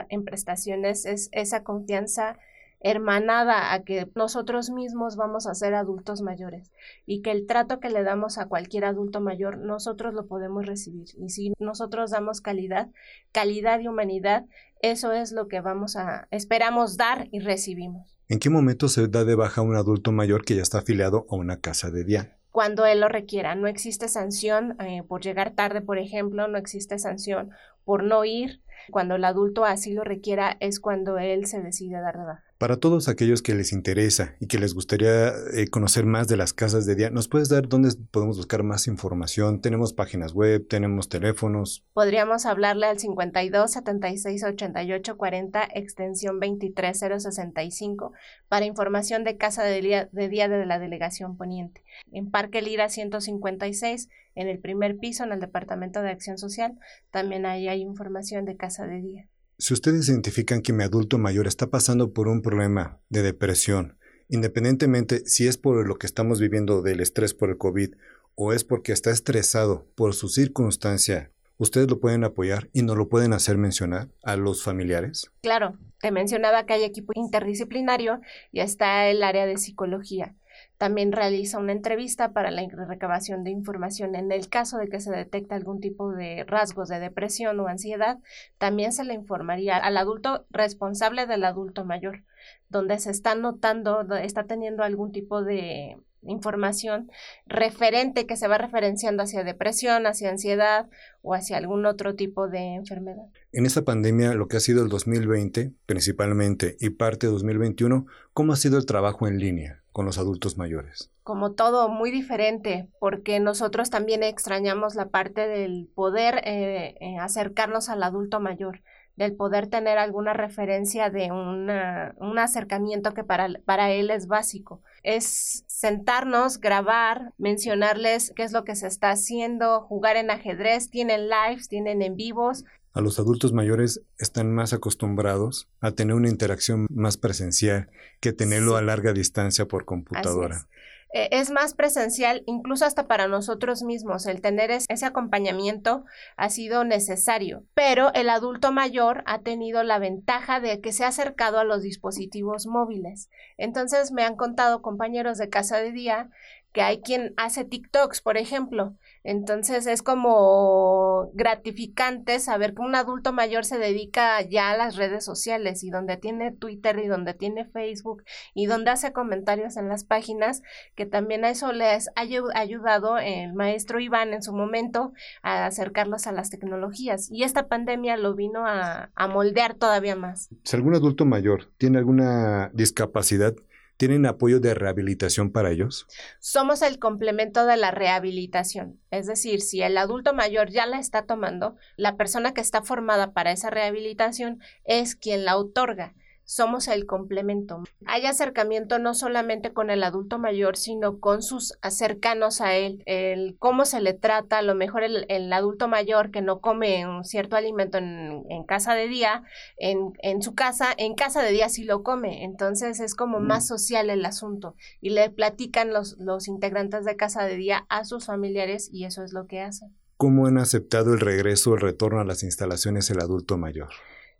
en 0.09 0.25
prestaciones 0.25 1.05
es 1.05 1.29
esa 1.31 1.63
confianza 1.63 2.37
hermanada 2.81 3.73
a 3.73 3.83
que 3.83 4.09
nosotros 4.15 4.71
mismos 4.71 5.15
vamos 5.15 5.47
a 5.47 5.53
ser 5.53 5.75
adultos 5.75 6.21
mayores 6.21 6.71
y 7.05 7.21
que 7.21 7.31
el 7.31 7.45
trato 7.45 7.79
que 7.79 7.89
le 7.89 8.03
damos 8.03 8.37
a 8.37 8.47
cualquier 8.47 8.85
adulto 8.85 9.21
mayor 9.21 9.57
nosotros 9.57 10.13
lo 10.13 10.27
podemos 10.27 10.65
recibir 10.65 11.07
y 11.17 11.29
si 11.29 11.53
nosotros 11.59 12.11
damos 12.11 12.41
calidad, 12.41 12.89
calidad 13.31 13.79
y 13.79 13.87
humanidad, 13.87 14.45
eso 14.81 15.13
es 15.13 15.31
lo 15.31 15.47
que 15.47 15.61
vamos 15.61 15.95
a 15.95 16.27
esperamos 16.31 16.97
dar 16.97 17.27
y 17.31 17.39
recibimos. 17.39 18.17
¿En 18.27 18.39
qué 18.39 18.49
momento 18.49 18.87
se 18.87 19.07
da 19.07 19.25
de 19.25 19.35
baja 19.35 19.61
a 19.61 19.63
un 19.63 19.75
adulto 19.75 20.11
mayor 20.11 20.45
que 20.45 20.55
ya 20.55 20.61
está 20.61 20.79
afiliado 20.79 21.25
a 21.29 21.35
una 21.35 21.59
casa 21.59 21.91
de 21.91 22.05
día? 22.05 22.37
Cuando 22.49 22.85
él 22.85 23.01
lo 23.01 23.09
requiera. 23.09 23.55
No 23.55 23.67
existe 23.67 24.07
sanción 24.07 24.77
eh, 24.81 25.03
por 25.05 25.21
llegar 25.21 25.51
tarde, 25.51 25.81
por 25.81 25.97
ejemplo, 25.97 26.47
no 26.47 26.57
existe 26.57 26.97
sanción 26.97 27.51
por 27.83 28.03
no 28.03 28.23
ir. 28.23 28.61
Cuando 28.89 29.15
el 29.15 29.25
adulto 29.25 29.65
así 29.65 29.93
lo 29.93 30.05
requiera 30.05 30.55
es 30.61 30.79
cuando 30.79 31.17
él 31.17 31.45
se 31.45 31.61
decide 31.61 31.99
dar 31.99 32.17
de 32.17 32.23
baja. 32.23 32.50
Para 32.61 32.77
todos 32.77 33.07
aquellos 33.07 33.41
que 33.41 33.55
les 33.55 33.73
interesa 33.73 34.35
y 34.39 34.45
que 34.45 34.59
les 34.59 34.75
gustaría 34.75 35.29
eh, 35.29 35.67
conocer 35.71 36.05
más 36.05 36.27
de 36.27 36.37
las 36.37 36.53
casas 36.53 36.85
de 36.85 36.93
día, 36.93 37.09
¿nos 37.09 37.27
puedes 37.27 37.49
dar 37.49 37.67
dónde 37.67 37.89
podemos 38.11 38.37
buscar 38.37 38.61
más 38.61 38.85
información? 38.85 39.61
Tenemos 39.61 39.93
páginas 39.93 40.33
web, 40.33 40.67
tenemos 40.67 41.09
teléfonos. 41.09 41.83
Podríamos 41.93 42.45
hablarle 42.45 42.85
al 42.85 42.99
52 42.99 43.71
76 43.71 44.43
88 44.43 45.17
40 45.17 45.69
extensión 45.73 46.39
23065 46.39 48.13
para 48.47 48.67
información 48.67 49.23
de 49.23 49.37
casa 49.37 49.63
de 49.63 49.81
día, 49.81 50.09
de 50.11 50.29
día 50.29 50.47
de 50.47 50.63
la 50.67 50.77
delegación 50.77 51.37
poniente. 51.37 51.83
En 52.11 52.29
Parque 52.29 52.61
Lira 52.61 52.89
156, 52.89 54.07
en 54.35 54.47
el 54.47 54.59
primer 54.59 54.99
piso, 54.99 55.23
en 55.23 55.31
el 55.31 55.39
Departamento 55.39 56.03
de 56.03 56.11
Acción 56.11 56.37
Social, 56.37 56.77
también 57.09 57.47
ahí 57.47 57.67
hay 57.67 57.81
información 57.81 58.45
de 58.45 58.55
casa 58.55 58.85
de 58.85 59.01
día. 59.01 59.27
Si 59.61 59.75
ustedes 59.75 60.09
identifican 60.09 60.63
que 60.63 60.73
mi 60.73 60.83
adulto 60.83 61.19
mayor 61.19 61.45
está 61.45 61.67
pasando 61.67 62.13
por 62.13 62.27
un 62.27 62.41
problema 62.41 62.99
de 63.09 63.21
depresión, 63.21 63.95
independientemente 64.27 65.23
si 65.27 65.47
es 65.47 65.59
por 65.59 65.87
lo 65.87 65.97
que 65.97 66.07
estamos 66.07 66.39
viviendo 66.39 66.81
del 66.81 66.99
estrés 66.99 67.35
por 67.35 67.51
el 67.51 67.59
COVID 67.59 67.93
o 68.33 68.53
es 68.53 68.63
porque 68.63 68.91
está 68.91 69.11
estresado 69.11 69.85
por 69.93 70.15
su 70.15 70.29
circunstancia, 70.29 71.29
¿ustedes 71.59 71.87
lo 71.91 71.99
pueden 71.99 72.23
apoyar 72.23 72.71
y 72.73 72.81
no 72.81 72.95
lo 72.95 73.07
pueden 73.07 73.33
hacer 73.33 73.59
mencionar 73.59 74.09
a 74.23 74.35
los 74.35 74.63
familiares? 74.63 75.29
Claro, 75.43 75.77
te 75.99 76.09
mencionaba 76.09 76.65
que 76.65 76.73
hay 76.73 76.83
equipo 76.83 77.13
interdisciplinario 77.13 78.19
y 78.51 78.61
está 78.61 79.09
el 79.09 79.21
área 79.21 79.45
de 79.45 79.57
psicología. 79.57 80.33
También 80.77 81.11
realiza 81.11 81.59
una 81.59 81.71
entrevista 81.73 82.33
para 82.33 82.51
la 82.51 82.67
recabación 82.87 83.43
de 83.43 83.51
información. 83.51 84.15
En 84.15 84.31
el 84.31 84.49
caso 84.49 84.77
de 84.77 84.89
que 84.89 84.99
se 84.99 85.11
detecte 85.11 85.53
algún 85.53 85.79
tipo 85.79 86.11
de 86.11 86.43
rasgos 86.45 86.89
de 86.89 86.99
depresión 86.99 87.59
o 87.59 87.67
ansiedad, 87.67 88.19
también 88.57 88.91
se 88.91 89.03
le 89.03 89.13
informaría 89.13 89.77
al 89.77 89.97
adulto 89.97 90.45
responsable 90.49 91.27
del 91.27 91.43
adulto 91.43 91.85
mayor, 91.85 92.23
donde 92.69 92.99
se 92.99 93.11
está 93.11 93.35
notando, 93.35 94.01
está 94.15 94.45
teniendo 94.45 94.83
algún 94.83 95.11
tipo 95.11 95.43
de 95.43 95.97
información 96.23 97.09
referente 97.45 98.25
que 98.25 98.37
se 98.37 98.47
va 98.47 98.57
referenciando 98.57 99.23
hacia 99.23 99.43
depresión, 99.43 100.05
hacia 100.05 100.29
ansiedad 100.29 100.87
o 101.21 101.33
hacia 101.33 101.57
algún 101.57 101.85
otro 101.85 102.15
tipo 102.15 102.47
de 102.47 102.75
enfermedad. 102.75 103.25
En 103.51 103.65
esta 103.65 103.83
pandemia, 103.83 104.33
lo 104.33 104.47
que 104.47 104.57
ha 104.57 104.61
sido 104.61 104.83
el 104.83 104.89
2020 104.89 105.73
principalmente 105.85 106.77
y 106.79 106.91
parte 106.91 107.27
de 107.27 107.33
2021, 107.33 108.05
¿cómo 108.33 108.53
ha 108.53 108.57
sido 108.57 108.77
el 108.77 108.85
trabajo 108.85 109.27
en 109.27 109.39
línea 109.39 109.80
con 109.91 110.05
los 110.05 110.17
adultos 110.17 110.57
mayores? 110.57 111.11
Como 111.23 111.53
todo, 111.53 111.89
muy 111.89 112.11
diferente, 112.11 112.89
porque 112.99 113.39
nosotros 113.39 113.89
también 113.89 114.23
extrañamos 114.23 114.95
la 114.95 115.09
parte 115.09 115.47
del 115.47 115.89
poder 115.93 116.41
eh, 116.45 116.95
eh, 116.99 117.17
acercarnos 117.19 117.89
al 117.89 118.03
adulto 118.03 118.39
mayor 118.39 118.81
del 119.15 119.35
poder 119.35 119.67
tener 119.67 119.97
alguna 119.97 120.33
referencia 120.33 121.09
de 121.09 121.31
un 121.31 122.39
acercamiento 122.39 123.13
que 123.13 123.23
para 123.23 123.91
él 123.91 124.09
es 124.09 124.27
básico. 124.27 124.81
Es 125.03 125.63
sentarnos, 125.67 126.59
grabar, 126.59 127.33
mencionarles 127.37 128.33
qué 128.35 128.43
es 128.43 128.51
lo 128.51 128.63
que 128.63 128.75
se 128.75 128.87
está 128.87 129.11
haciendo, 129.11 129.81
jugar 129.81 130.15
en 130.15 130.31
ajedrez, 130.31 130.89
tienen 130.89 131.29
lives, 131.29 131.67
tienen 131.67 132.01
en 132.01 132.15
vivos. 132.15 132.63
A 132.93 133.01
los 133.01 133.19
adultos 133.19 133.53
mayores 133.53 134.01
están 134.17 134.53
más 134.53 134.73
acostumbrados 134.73 135.69
a 135.79 135.91
tener 135.91 136.15
una 136.15 136.29
interacción 136.29 136.87
más 136.89 137.15
presencial 137.17 137.89
que 138.19 138.33
tenerlo 138.33 138.75
a 138.75 138.81
larga 138.81 139.13
distancia 139.13 139.65
por 139.65 139.85
computadora. 139.85 140.67
Eh, 141.13 141.27
es 141.31 141.51
más 141.51 141.73
presencial, 141.73 142.43
incluso 142.45 142.85
hasta 142.85 143.07
para 143.07 143.27
nosotros 143.27 143.83
mismos. 143.83 144.25
El 144.25 144.41
tener 144.41 144.71
ese 144.71 145.05
acompañamiento 145.05 146.05
ha 146.37 146.49
sido 146.49 146.83
necesario, 146.83 147.65
pero 147.73 148.13
el 148.13 148.29
adulto 148.29 148.71
mayor 148.71 149.23
ha 149.25 149.41
tenido 149.41 149.83
la 149.83 149.99
ventaja 149.99 150.59
de 150.59 150.79
que 150.79 150.93
se 150.93 151.03
ha 151.03 151.09
acercado 151.09 151.59
a 151.59 151.65
los 151.65 151.81
dispositivos 151.81 152.65
móviles. 152.65 153.29
Entonces 153.57 154.11
me 154.11 154.23
han 154.23 154.35
contado 154.35 154.81
compañeros 154.81 155.37
de 155.37 155.49
casa 155.49 155.77
de 155.77 155.91
día 155.91 156.29
que 156.71 156.81
hay 156.81 157.01
quien 157.01 157.33
hace 157.35 157.65
TikToks, 157.65 158.21
por 158.21 158.37
ejemplo. 158.37 158.95
Entonces 159.23 159.85
es 159.87 160.01
como 160.01 161.29
gratificante 161.33 162.39
saber 162.39 162.73
que 162.73 162.81
un 162.81 162.95
adulto 162.95 163.33
mayor 163.33 163.65
se 163.65 163.77
dedica 163.77 164.41
ya 164.41 164.71
a 164.71 164.77
las 164.77 164.95
redes 164.95 165.23
sociales 165.23 165.83
y 165.83 165.89
donde 165.89 166.17
tiene 166.17 166.51
Twitter 166.51 166.99
y 167.03 167.07
donde 167.07 167.33
tiene 167.33 167.65
Facebook 167.65 168.23
y 168.53 168.65
donde 168.65 168.91
hace 168.91 169.13
comentarios 169.13 169.77
en 169.77 169.89
las 169.89 170.03
páginas, 170.03 170.61
que 170.95 171.05
también 171.05 171.45
a 171.45 171.49
eso 171.49 171.71
les 171.71 172.09
ha 172.15 172.21
ayudado 172.55 173.17
el 173.17 173.53
maestro 173.53 173.99
Iván 173.99 174.33
en 174.33 174.41
su 174.41 174.53
momento 174.53 175.13
a 175.43 175.65
acercarlos 175.65 176.27
a 176.27 176.31
las 176.31 176.49
tecnologías. 176.49 177.29
Y 177.31 177.43
esta 177.43 177.67
pandemia 177.67 178.17
lo 178.17 178.33
vino 178.33 178.65
a, 178.65 179.11
a 179.13 179.27
moldear 179.27 179.75
todavía 179.75 180.15
más. 180.15 180.49
Si 180.63 180.75
algún 180.75 180.95
adulto 180.95 181.25
mayor 181.25 181.69
tiene 181.77 181.99
alguna 181.99 182.71
discapacidad, 182.73 183.53
¿Tienen 184.01 184.25
apoyo 184.25 184.59
de 184.59 184.73
rehabilitación 184.73 185.51
para 185.51 185.69
ellos? 185.69 186.07
Somos 186.39 186.81
el 186.81 186.97
complemento 186.97 187.67
de 187.67 187.77
la 187.77 187.91
rehabilitación. 187.91 188.99
Es 189.11 189.27
decir, 189.27 189.61
si 189.61 189.83
el 189.83 189.95
adulto 189.95 190.33
mayor 190.33 190.71
ya 190.71 190.87
la 190.87 190.97
está 190.97 191.27
tomando, 191.27 191.75
la 191.97 192.17
persona 192.17 192.51
que 192.51 192.61
está 192.61 192.81
formada 192.81 193.31
para 193.31 193.51
esa 193.51 193.69
rehabilitación 193.69 194.59
es 194.85 195.15
quien 195.15 195.45
la 195.45 195.55
otorga 195.55 196.15
somos 196.45 196.87
el 196.87 197.05
complemento. 197.05 197.83
Hay 198.05 198.25
acercamiento 198.25 198.99
no 198.99 199.13
solamente 199.13 199.73
con 199.73 199.89
el 199.89 200.03
adulto 200.03 200.37
mayor, 200.37 200.77
sino 200.77 201.19
con 201.19 201.41
sus 201.41 201.77
cercanos 201.89 202.61
a 202.61 202.75
él, 202.75 203.03
el 203.05 203.55
cómo 203.59 203.85
se 203.85 204.01
le 204.01 204.13
trata, 204.13 204.57
a 204.57 204.61
lo 204.61 204.75
mejor 204.75 205.03
el, 205.03 205.53
adulto 205.53 205.87
mayor 205.87 206.31
que 206.31 206.41
no 206.41 206.59
come 206.59 207.07
un 207.07 207.23
cierto 207.23 207.55
alimento 207.55 207.97
en, 207.97 208.63
casa 208.67 208.93
de 208.93 209.07
día, 209.07 209.43
en, 209.77 210.13
en, 210.19 210.41
su 210.41 210.53
casa, 210.53 210.93
en 210.97 211.15
casa 211.15 211.41
de 211.41 211.51
día 211.51 211.69
sí 211.69 211.83
lo 211.83 212.03
come, 212.03 212.43
entonces 212.43 212.99
es 212.99 213.15
como 213.15 213.39
mm. 213.39 213.47
más 213.47 213.67
social 213.67 214.09
el 214.09 214.25
asunto 214.25 214.75
y 214.99 215.11
le 215.11 215.29
platican 215.29 215.93
los, 215.93 216.17
los 216.19 216.47
integrantes 216.47 217.05
de 217.05 217.15
casa 217.15 217.45
de 217.45 217.55
día 217.55 217.85
a 217.89 218.05
sus 218.05 218.25
familiares 218.25 218.89
y 218.91 219.05
eso 219.05 219.23
es 219.23 219.33
lo 219.33 219.47
que 219.47 219.61
hacen. 219.61 219.95
¿Cómo 220.17 220.45
han 220.45 220.57
aceptado 220.57 221.13
el 221.13 221.19
regreso 221.19 221.71
o 221.71 221.75
el 221.75 221.81
retorno 221.81 222.19
a 222.19 222.25
las 222.25 222.43
instalaciones 222.43 223.09
el 223.09 223.21
adulto 223.21 223.57
mayor? 223.57 223.89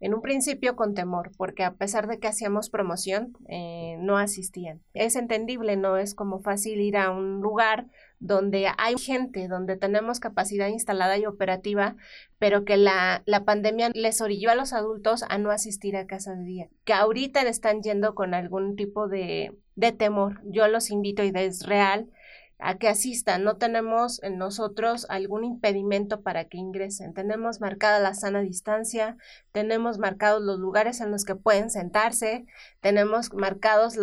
En 0.01 0.15
un 0.15 0.21
principio 0.21 0.75
con 0.75 0.95
temor, 0.95 1.31
porque 1.37 1.63
a 1.63 1.75
pesar 1.75 2.07
de 2.07 2.19
que 2.19 2.27
hacíamos 2.27 2.69
promoción, 2.69 3.37
eh, 3.47 3.97
no 3.99 4.17
asistían. 4.17 4.81
Es 4.93 5.15
entendible, 5.15 5.77
no 5.77 5.95
es 5.95 6.15
como 6.15 6.39
fácil 6.39 6.81
ir 6.81 6.97
a 6.97 7.11
un 7.11 7.39
lugar 7.39 7.85
donde 8.19 8.67
hay 8.77 8.97
gente, 8.97 9.47
donde 9.47 9.77
tenemos 9.77 10.19
capacidad 10.19 10.67
instalada 10.67 11.17
y 11.17 11.25
operativa, 11.27 11.95
pero 12.39 12.65
que 12.65 12.77
la, 12.77 13.21
la 13.25 13.45
pandemia 13.45 13.91
les 13.93 14.21
orilló 14.21 14.49
a 14.49 14.55
los 14.55 14.73
adultos 14.73 15.23
a 15.29 15.37
no 15.37 15.51
asistir 15.51 15.95
a 15.95 16.07
casa 16.07 16.33
de 16.33 16.45
día, 16.45 16.69
que 16.83 16.93
ahorita 16.93 17.41
están 17.43 17.81
yendo 17.81 18.15
con 18.15 18.33
algún 18.33 18.75
tipo 18.75 19.07
de, 19.07 19.55
de 19.75 19.91
temor. 19.91 20.41
Yo 20.45 20.67
los 20.67 20.89
invito 20.89 21.23
y 21.23 21.31
es 21.35 21.65
real 21.65 22.09
a 22.61 22.77
que 22.77 22.87
asistan. 22.87 23.43
No 23.43 23.57
tenemos 23.57 24.21
en 24.23 24.37
nosotros 24.37 25.05
algún 25.09 25.43
impedimento 25.43 26.21
para 26.21 26.45
que 26.45 26.57
ingresen. 26.57 27.13
Tenemos 27.13 27.59
marcada 27.59 27.99
la 27.99 28.13
sana 28.13 28.41
distancia, 28.41 29.17
tenemos 29.51 29.97
marcados 29.97 30.41
los 30.41 30.59
lugares 30.59 31.01
en 31.01 31.11
los 31.11 31.25
que 31.25 31.35
pueden 31.35 31.69
sentarse, 31.69 32.45
tenemos 32.79 33.33
marcados 33.33 33.97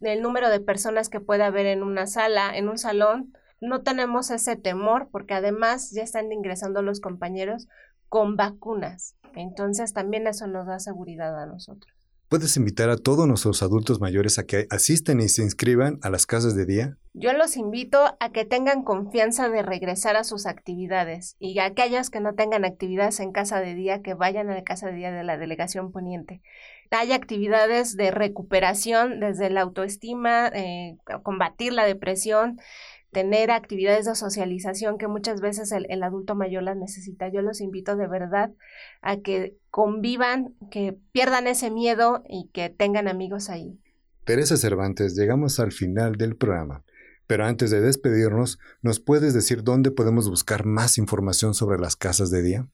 el 0.00 0.22
número 0.22 0.48
de 0.48 0.60
personas 0.60 1.08
que 1.08 1.20
puede 1.20 1.42
haber 1.42 1.66
en 1.66 1.82
una 1.82 2.06
sala, 2.06 2.56
en 2.56 2.68
un 2.68 2.78
salón. 2.78 3.32
No 3.60 3.82
tenemos 3.82 4.30
ese 4.30 4.56
temor 4.56 5.08
porque 5.10 5.34
además 5.34 5.90
ya 5.90 6.02
están 6.02 6.30
ingresando 6.32 6.82
los 6.82 7.00
compañeros 7.00 7.68
con 8.08 8.36
vacunas. 8.36 9.16
Entonces 9.34 9.92
también 9.92 10.26
eso 10.26 10.46
nos 10.46 10.66
da 10.66 10.78
seguridad 10.78 11.36
a 11.42 11.46
nosotros. 11.46 11.93
¿Puedes 12.34 12.56
invitar 12.56 12.90
a 12.90 12.96
todos 12.96 13.28
nuestros 13.28 13.62
adultos 13.62 14.00
mayores 14.00 14.40
a 14.40 14.44
que 14.44 14.66
asisten 14.68 15.20
y 15.20 15.28
se 15.28 15.44
inscriban 15.44 16.00
a 16.02 16.10
las 16.10 16.26
casas 16.26 16.56
de 16.56 16.66
día? 16.66 16.98
Yo 17.12 17.32
los 17.32 17.56
invito 17.56 18.16
a 18.18 18.32
que 18.32 18.44
tengan 18.44 18.82
confianza 18.82 19.48
de 19.48 19.62
regresar 19.62 20.16
a 20.16 20.24
sus 20.24 20.46
actividades 20.46 21.36
y 21.38 21.56
a 21.60 21.66
aquellos 21.66 22.10
que 22.10 22.18
no 22.18 22.34
tengan 22.34 22.64
actividades 22.64 23.20
en 23.20 23.30
casa 23.30 23.60
de 23.60 23.76
día, 23.76 24.02
que 24.02 24.14
vayan 24.14 24.50
a 24.50 24.54
la 24.56 24.64
casa 24.64 24.88
de 24.88 24.96
día 24.96 25.12
de 25.12 25.22
la 25.22 25.38
delegación 25.38 25.92
poniente. 25.92 26.42
Hay 26.90 27.12
actividades 27.12 27.96
de 27.96 28.10
recuperación 28.10 29.20
desde 29.20 29.48
la 29.48 29.60
autoestima, 29.60 30.48
eh, 30.48 30.96
combatir 31.22 31.72
la 31.72 31.84
depresión, 31.84 32.58
tener 33.14 33.50
actividades 33.50 34.04
de 34.04 34.14
socialización 34.14 34.98
que 34.98 35.08
muchas 35.08 35.40
veces 35.40 35.72
el, 35.72 36.02
adulto 36.02 36.34
mayor 36.34 36.64
las 36.64 36.76
necesita. 36.76 37.28
Yo 37.28 37.40
los 37.40 37.62
invito 37.62 37.96
de 37.96 38.06
verdad 38.06 38.52
a 39.00 39.16
que 39.16 39.56
convivan, 39.70 40.54
que 40.70 40.98
pierdan 41.12 41.46
ese 41.46 41.70
miedo 41.70 42.22
y 42.28 42.50
que 42.52 42.68
tengan 42.68 43.08
amigos 43.08 43.48
ahí. 43.48 43.80
Teresa 44.24 44.58
Cervantes, 44.58 45.16
llegamos 45.16 45.58
al 45.60 45.72
final 45.72 46.16
del 46.16 46.36
programa. 46.36 46.84
Pero 47.26 47.46
antes 47.46 47.70
de 47.70 47.80
despedirnos, 47.80 48.58
¿nos 48.82 49.00
puedes 49.00 49.32
decir 49.32 49.62
dónde 49.62 49.90
podemos 49.90 50.28
buscar 50.28 50.66
más 50.66 50.98
información 50.98 51.54
sobre 51.54 51.78
las 51.78 51.96
casas 51.96 52.30
de 52.30 52.42
día? 52.42 52.68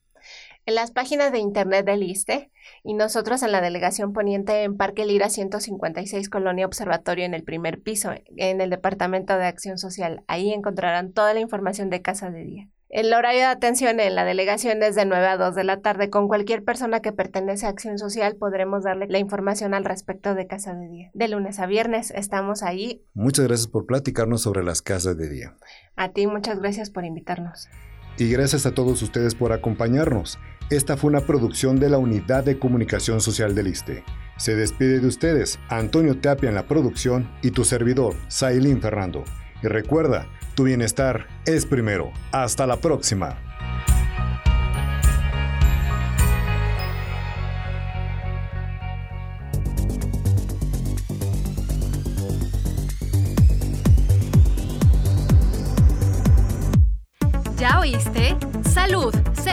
En 0.65 0.75
las 0.75 0.91
páginas 0.91 1.31
de 1.31 1.39
internet 1.39 1.85
del 1.85 2.03
ISTE 2.03 2.51
y 2.83 2.93
nosotros 2.93 3.41
en 3.41 3.51
la 3.51 3.61
delegación 3.61 4.13
poniente 4.13 4.61
en 4.61 4.77
Parque 4.77 5.05
Lira 5.05 5.29
156 5.29 6.29
Colonia 6.29 6.67
Observatorio 6.67 7.25
en 7.25 7.33
el 7.33 7.43
primer 7.43 7.81
piso, 7.81 8.11
en 8.37 8.61
el 8.61 8.69
Departamento 8.69 9.35
de 9.37 9.45
Acción 9.45 9.79
Social. 9.79 10.23
Ahí 10.27 10.53
encontrarán 10.53 11.13
toda 11.13 11.33
la 11.33 11.39
información 11.39 11.89
de 11.89 12.03
Casa 12.03 12.29
de 12.29 12.43
Día. 12.43 12.69
El 12.89 13.13
horario 13.13 13.39
de 13.39 13.45
atención 13.45 14.01
en 14.01 14.15
la 14.15 14.25
delegación 14.25 14.83
es 14.83 14.95
de 14.95 15.05
9 15.05 15.25
a 15.25 15.37
2 15.37 15.55
de 15.55 15.63
la 15.63 15.79
tarde. 15.79 16.09
Con 16.09 16.27
cualquier 16.27 16.63
persona 16.63 16.99
que 16.99 17.13
pertenece 17.13 17.65
a 17.65 17.69
Acción 17.69 17.97
Social 17.97 18.35
podremos 18.35 18.83
darle 18.83 19.07
la 19.07 19.17
información 19.17 19.73
al 19.73 19.85
respecto 19.85 20.35
de 20.35 20.45
Casa 20.45 20.73
de 20.75 20.89
Día. 20.89 21.09
De 21.13 21.29
lunes 21.29 21.59
a 21.59 21.67
viernes 21.67 22.11
estamos 22.11 22.63
ahí. 22.63 23.01
Muchas 23.13 23.47
gracias 23.47 23.67
por 23.67 23.85
platicarnos 23.85 24.41
sobre 24.41 24.63
las 24.63 24.81
casas 24.81 25.17
de 25.17 25.29
día. 25.29 25.55
A 25.95 26.09
ti 26.09 26.27
muchas 26.27 26.59
gracias 26.59 26.89
por 26.89 27.05
invitarnos. 27.05 27.69
Y 28.17 28.29
gracias 28.29 28.65
a 28.65 28.73
todos 28.73 29.01
ustedes 29.01 29.35
por 29.35 29.51
acompañarnos. 29.51 30.39
Esta 30.69 30.95
fue 30.95 31.09
una 31.09 31.21
producción 31.21 31.79
de 31.79 31.89
la 31.89 31.97
Unidad 31.97 32.43
de 32.43 32.57
Comunicación 32.57 33.19
Social 33.21 33.55
del 33.55 33.67
ISTE. 33.67 34.03
Se 34.37 34.55
despide 34.55 34.99
de 34.99 35.07
ustedes 35.07 35.59
Antonio 35.69 36.17
Tapia 36.17 36.49
en 36.49 36.55
la 36.55 36.67
producción 36.67 37.29
y 37.41 37.51
tu 37.51 37.65
servidor, 37.65 38.15
Sailín 38.27 38.81
Fernando. 38.81 39.23
Y 39.61 39.67
recuerda, 39.67 40.27
tu 40.55 40.63
bienestar 40.63 41.27
es 41.45 41.65
primero. 41.65 42.11
Hasta 42.31 42.65
la 42.65 42.77
próxima. 42.77 43.37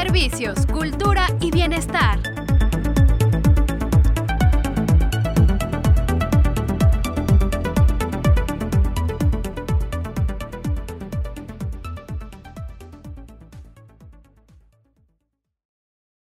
Servicios, 0.02 0.64
cultura 0.66 1.26
y 1.40 1.50
bienestar. 1.50 2.27